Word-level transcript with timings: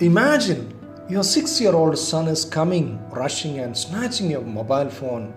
Imagine 0.00 0.74
your 1.08 1.22
six 1.22 1.60
year 1.60 1.74
old 1.74 1.98
son 1.98 2.26
is 2.26 2.44
coming, 2.44 2.98
rushing, 3.10 3.58
and 3.58 3.76
snatching 3.76 4.30
your 4.30 4.40
mobile 4.40 4.88
phone 4.88 5.34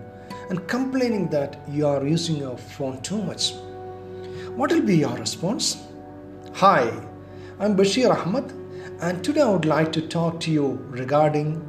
and 0.48 0.66
complaining 0.66 1.28
that 1.28 1.60
you 1.68 1.86
are 1.86 2.04
using 2.04 2.36
your 2.36 2.56
phone 2.56 3.00
too 3.02 3.22
much. 3.22 3.52
What 4.56 4.72
will 4.72 4.82
be 4.82 4.96
your 4.96 5.14
response? 5.14 5.84
Hi, 6.54 6.90
I'm 7.60 7.76
Bashir 7.76 8.10
Ahmad, 8.10 8.50
and 9.02 9.22
today 9.22 9.42
I 9.42 9.50
would 9.50 9.66
like 9.66 9.92
to 9.92 10.08
talk 10.08 10.40
to 10.40 10.50
you 10.50 10.82
regarding 10.88 11.62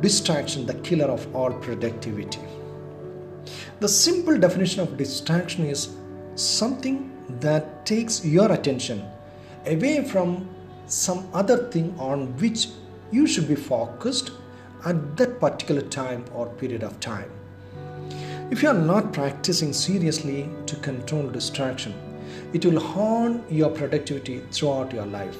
distraction, 0.00 0.66
the 0.66 0.74
killer 0.74 1.06
of 1.06 1.34
all 1.34 1.52
productivity. 1.52 2.40
The 3.80 3.88
simple 3.88 4.38
definition 4.38 4.82
of 4.82 4.96
distraction 4.98 5.64
is 5.64 5.88
something 6.34 7.10
that 7.40 7.86
takes 7.86 8.24
your 8.24 8.52
attention 8.52 9.04
away 9.66 10.04
from 10.04 10.48
some 10.90 11.28
other 11.32 11.68
thing 11.70 11.94
on 11.98 12.36
which 12.38 12.68
you 13.12 13.26
should 13.26 13.46
be 13.46 13.54
focused 13.54 14.32
at 14.84 15.16
that 15.16 15.38
particular 15.38 15.82
time 15.82 16.24
or 16.34 16.46
period 16.46 16.82
of 16.82 16.98
time. 17.00 17.30
If 18.50 18.62
you 18.62 18.68
are 18.68 18.74
not 18.74 19.12
practicing 19.12 19.72
seriously 19.72 20.50
to 20.66 20.76
control 20.76 21.28
distraction, 21.30 21.94
it 22.52 22.64
will 22.64 22.80
harm 22.80 23.44
your 23.48 23.70
productivity 23.70 24.40
throughout 24.50 24.92
your 24.92 25.06
life. 25.06 25.38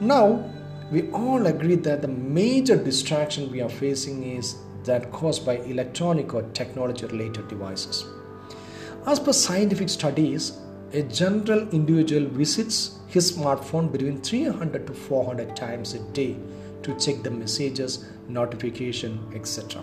Now, 0.00 0.50
we 0.90 1.10
all 1.12 1.46
agree 1.46 1.76
that 1.76 2.02
the 2.02 2.08
major 2.08 2.76
distraction 2.76 3.52
we 3.52 3.60
are 3.60 3.68
facing 3.68 4.24
is 4.24 4.56
that 4.82 5.12
caused 5.12 5.46
by 5.46 5.58
electronic 5.58 6.34
or 6.34 6.42
technology 6.52 7.06
related 7.06 7.46
devices. 7.48 8.04
As 9.06 9.20
per 9.20 9.32
scientific 9.32 9.88
studies, 9.88 10.58
a 10.94 11.02
general 11.02 11.68
individual 11.70 12.26
visits 12.26 13.00
his 13.08 13.32
smartphone 13.32 13.90
between 13.90 14.20
300 14.20 14.86
to 14.86 14.94
400 14.94 15.56
times 15.56 15.94
a 15.94 15.98
day 16.18 16.36
to 16.84 16.94
check 16.98 17.22
the 17.24 17.30
messages, 17.30 18.04
notification, 18.28 19.18
etc. 19.34 19.82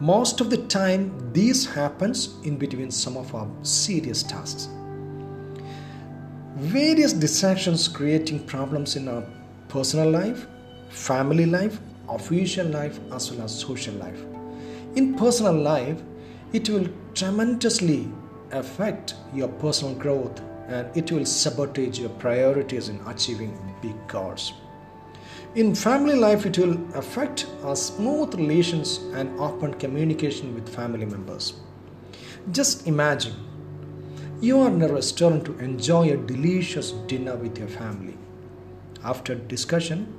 Most 0.00 0.40
of 0.40 0.48
the 0.48 0.56
time, 0.68 1.02
this 1.34 1.66
happens 1.66 2.36
in 2.44 2.56
between 2.56 2.90
some 2.90 3.18
of 3.18 3.34
our 3.34 3.46
serious 3.62 4.22
tasks. 4.22 4.68
Various 6.56 7.12
distractions 7.12 7.86
creating 7.86 8.46
problems 8.46 8.96
in 8.96 9.06
our 9.06 9.24
personal 9.68 10.10
life, 10.10 10.46
family 10.88 11.44
life, 11.44 11.78
official 12.08 12.66
life, 12.68 12.98
as 13.12 13.30
well 13.30 13.44
as 13.44 13.58
social 13.58 13.94
life. 13.96 14.20
In 14.96 15.14
personal 15.14 15.54
life, 15.54 16.00
it 16.54 16.70
will 16.70 16.88
tremendously 17.12 18.08
affect 18.58 19.14
your 19.32 19.48
personal 19.48 19.94
growth 19.94 20.40
and 20.68 20.96
it 20.96 21.12
will 21.12 21.26
sabotage 21.26 21.98
your 21.98 22.10
priorities 22.10 22.88
in 22.88 23.00
achieving 23.06 23.58
big 23.82 23.94
goals. 24.08 24.54
In 25.54 25.74
family 25.74 26.16
life, 26.16 26.46
it 26.46 26.58
will 26.58 26.78
affect 26.94 27.46
our 27.62 27.76
smooth 27.76 28.34
relations 28.34 28.98
and 29.14 29.38
open 29.38 29.74
communication 29.74 30.54
with 30.54 30.68
family 30.68 31.04
members. 31.04 31.54
Just 32.50 32.86
imagine 32.86 33.34
you 34.40 34.60
are 34.60 34.68
in 34.68 34.82
a 34.82 34.88
restaurant 34.88 35.44
to 35.44 35.58
enjoy 35.58 36.10
a 36.12 36.16
delicious 36.16 36.90
dinner 37.12 37.36
with 37.36 37.58
your 37.58 37.68
family. 37.68 38.16
After 39.04 39.34
discussion, 39.34 40.12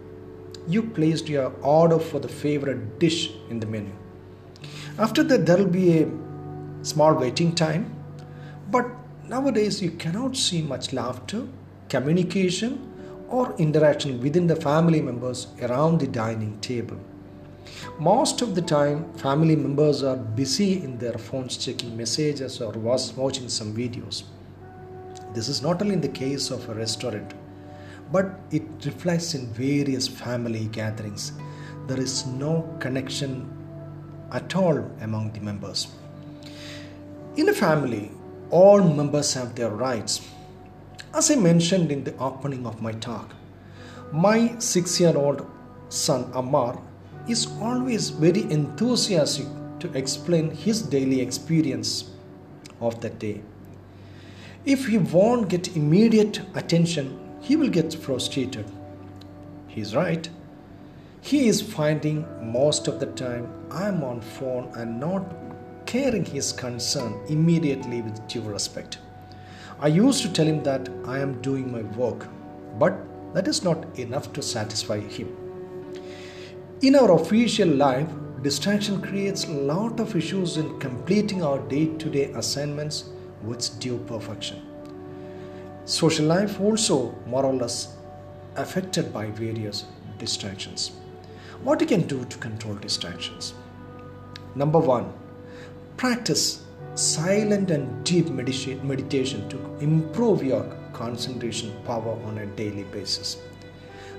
you 0.67 0.83
placed 0.83 1.27
your 1.27 1.51
order 1.61 1.99
for 1.99 2.19
the 2.19 2.27
favorite 2.27 2.99
dish 2.99 3.31
in 3.49 3.59
the 3.59 3.67
menu. 3.67 3.91
After 4.97 5.23
that, 5.23 5.45
there 5.45 5.57
will 5.57 5.65
be 5.65 5.99
a 5.99 6.09
small 6.81 7.13
waiting 7.13 7.53
time, 7.53 7.93
but 8.71 8.85
nowadays 9.27 9.81
you 9.81 9.91
cannot 9.91 10.35
see 10.35 10.61
much 10.61 10.93
laughter, 10.93 11.47
communication, 11.89 12.91
or 13.29 13.55
interaction 13.57 14.21
within 14.21 14.47
the 14.47 14.55
family 14.55 15.01
members 15.01 15.47
around 15.61 15.99
the 15.99 16.07
dining 16.07 16.59
table. 16.59 16.97
Most 17.99 18.41
of 18.41 18.55
the 18.55 18.61
time, 18.61 19.11
family 19.13 19.55
members 19.55 20.03
are 20.03 20.17
busy 20.17 20.83
in 20.83 20.97
their 20.97 21.17
phones 21.17 21.57
checking 21.57 21.97
messages 21.97 22.61
or 22.61 22.71
watching 22.71 23.49
some 23.49 23.75
videos. 23.75 24.23
This 25.33 25.47
is 25.49 25.61
not 25.61 25.81
only 25.81 25.95
in 25.95 26.01
the 26.01 26.07
case 26.07 26.51
of 26.51 26.67
a 26.69 26.73
restaurant, 26.73 27.33
but 28.11 28.39
it 28.51 28.63
reflects 28.85 29.33
in 29.33 29.47
various 29.53 30.07
family 30.07 30.67
gatherings. 30.67 31.31
There 31.87 31.99
is 31.99 32.25
no 32.27 32.77
connection 32.79 33.51
at 34.31 34.55
all 34.55 34.77
among 35.01 35.31
the 35.31 35.39
members. 35.39 35.87
In 37.35 37.49
a 37.49 37.53
family, 37.53 38.11
all 38.49 38.81
members 38.83 39.33
have 39.33 39.55
their 39.55 39.69
rights. 39.69 40.27
As 41.13 41.31
I 41.31 41.35
mentioned 41.35 41.91
in 41.91 42.03
the 42.03 42.17
opening 42.17 42.65
of 42.65 42.81
my 42.81 42.91
talk, 42.93 43.33
my 44.11 44.57
six 44.59 44.99
year 44.99 45.15
old 45.15 45.45
son 45.89 46.29
Amar 46.33 46.81
is 47.27 47.47
always 47.59 48.09
very 48.09 48.43
enthusiastic 48.51 49.47
to 49.79 49.91
explain 49.97 50.51
his 50.51 50.81
daily 50.81 51.21
experience 51.21 52.11
of 52.79 53.01
that 53.01 53.19
day. 53.19 53.41
If 54.65 54.87
he 54.87 54.97
won't 54.97 55.49
get 55.49 55.75
immediate 55.75 56.41
attention, 56.55 57.19
he 57.41 57.55
will 57.55 57.69
get 57.69 57.93
frustrated. 57.93 58.65
He's 59.67 59.95
right. 59.95 60.27
He 61.21 61.47
is 61.47 61.61
finding 61.61 62.25
most 62.41 62.87
of 62.87 62.99
the 62.99 63.07
time 63.07 63.47
I'm 63.71 64.03
on 64.03 64.21
phone 64.21 64.71
and 64.75 64.99
not 64.99 65.23
caring 65.95 66.25
his 66.25 66.51
concern 66.51 67.11
immediately 67.29 68.01
with 68.01 68.27
due 68.27 68.41
respect. 68.41 68.97
I 69.79 69.87
used 69.87 70.21
to 70.23 70.33
tell 70.33 70.45
him 70.45 70.61
that 70.63 70.89
I 71.05 71.19
am 71.19 71.41
doing 71.41 71.71
my 71.71 71.83
work, 71.99 72.27
but 72.77 72.93
that 73.33 73.47
is 73.47 73.63
not 73.63 73.97
enough 73.97 74.33
to 74.33 74.41
satisfy 74.41 74.99
him. 74.99 75.29
In 76.81 76.97
our 76.97 77.13
official 77.13 77.69
life, 77.69 78.09
distraction 78.41 79.01
creates 79.01 79.45
a 79.45 79.51
lot 79.51 80.01
of 80.01 80.15
issues 80.17 80.57
in 80.57 80.77
completing 80.79 81.41
our 81.41 81.59
day 81.69 81.85
to 82.03 82.09
day 82.09 82.25
assignments 82.43 83.05
with 83.41 83.79
due 83.79 83.97
perfection. 83.99 84.61
Social 85.85 86.25
life 86.25 86.59
also 86.59 87.15
more 87.25 87.45
or 87.45 87.53
less 87.53 87.95
affected 88.57 89.13
by 89.13 89.27
various 89.27 89.85
distractions. 90.17 90.91
What 91.63 91.79
you 91.79 91.87
can 91.87 92.07
do 92.15 92.25
to 92.25 92.37
control 92.37 92.75
distractions? 92.75 93.53
Number 94.55 94.79
one, 94.79 95.13
practice 95.97 96.63
silent 96.95 97.71
and 97.71 98.05
deep 98.05 98.29
meditation 98.29 99.49
to 99.49 99.57
improve 99.79 100.43
your 100.43 100.63
concentration 100.93 101.73
power 101.85 102.17
on 102.25 102.37
a 102.37 102.45
daily 102.45 102.83
basis. 102.83 103.37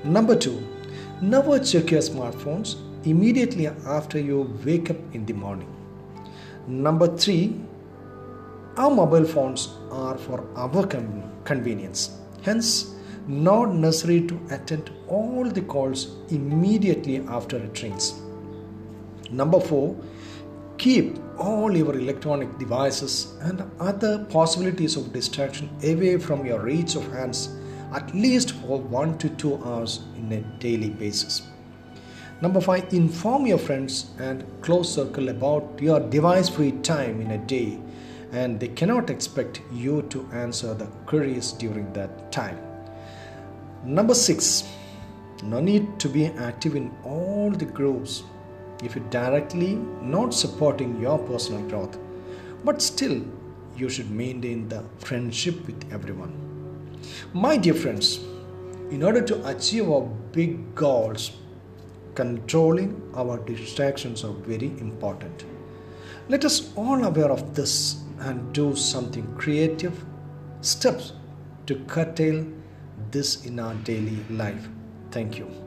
Number 0.04 0.36
two, 0.36 0.62
Never 1.22 1.58
check 1.58 1.92
your 1.92 2.02
smartphones 2.02 2.76
immediately 3.06 3.68
after 3.68 4.18
you 4.18 4.54
wake 4.66 4.90
up 4.90 4.98
in 5.14 5.24
the 5.24 5.32
morning. 5.32 5.74
Number 6.66 7.16
three, 7.16 7.58
our 8.76 8.90
mobile 8.90 9.24
phones 9.24 9.70
are 9.90 10.18
for 10.18 10.46
our 10.56 10.86
convenience. 11.44 12.18
Hence, 12.42 12.94
not 13.26 13.70
necessary 13.70 14.26
to 14.26 14.38
attend 14.50 14.90
all 15.08 15.48
the 15.48 15.62
calls 15.62 16.08
immediately 16.28 17.24
after 17.28 17.56
it 17.56 17.82
rings. 17.82 18.20
Number 19.30 19.58
four, 19.58 19.96
keep 20.78 21.18
all 21.38 21.76
your 21.76 21.94
electronic 21.98 22.58
devices 22.58 23.34
and 23.42 23.62
other 23.80 24.24
possibilities 24.26 24.96
of 24.96 25.12
distraction 25.12 25.68
away 25.82 26.18
from 26.18 26.44
your 26.44 26.60
reach 26.60 26.94
of 26.96 27.12
hands 27.12 27.56
at 27.92 28.14
least 28.14 28.52
for 28.52 28.80
1 28.80 29.18
to 29.18 29.28
2 29.30 29.64
hours 29.64 30.00
in 30.16 30.32
a 30.32 30.40
daily 30.58 30.90
basis. 30.90 31.42
Number 32.40 32.60
5 32.60 32.92
inform 32.92 33.46
your 33.46 33.58
friends 33.58 34.10
and 34.18 34.44
close 34.60 34.92
circle 34.92 35.30
about 35.30 35.80
your 35.80 36.00
device 36.00 36.48
free 36.48 36.72
time 36.72 37.20
in 37.20 37.30
a 37.30 37.38
day 37.38 37.78
and 38.32 38.60
they 38.60 38.68
cannot 38.68 39.08
expect 39.08 39.62
you 39.72 40.02
to 40.10 40.28
answer 40.32 40.74
the 40.74 40.86
queries 41.06 41.52
during 41.52 41.92
that 41.94 42.30
time. 42.32 42.58
Number 43.84 44.14
6 44.14 44.64
no 45.42 45.60
need 45.60 45.98
to 46.00 46.08
be 46.08 46.26
active 46.26 46.76
in 46.76 46.90
all 47.04 47.50
the 47.50 47.64
groups 47.64 48.22
if 48.82 48.96
it 48.96 49.10
directly 49.10 49.74
not 50.02 50.34
supporting 50.34 51.00
your 51.00 51.18
personal 51.18 51.62
growth 51.68 51.98
but 52.64 52.82
still 52.82 53.22
you 53.76 53.88
should 53.88 54.10
maintain 54.10 54.68
the 54.68 54.82
friendship 54.98 55.66
with 55.66 55.92
everyone 55.92 56.34
my 57.32 57.56
dear 57.56 57.74
friends, 57.74 58.20
in 58.90 59.02
order 59.02 59.20
to 59.20 59.46
achieve 59.46 59.90
our 59.90 60.02
big 60.32 60.74
goals, 60.74 61.32
controlling 62.14 62.90
our 63.14 63.38
distractions 63.38 64.24
are 64.24 64.32
very 64.32 64.68
important. 64.78 65.44
Let 66.28 66.44
us 66.44 66.72
all 66.76 67.04
aware 67.04 67.30
of 67.30 67.54
this 67.54 68.02
and 68.20 68.52
do 68.52 68.74
something 68.74 69.34
creative 69.36 70.04
steps 70.60 71.12
to 71.66 71.76
curtail 71.86 72.46
this 73.10 73.44
in 73.44 73.60
our 73.60 73.74
daily 73.74 74.18
life. 74.30 74.68
Thank 75.10 75.38
you. 75.38 75.65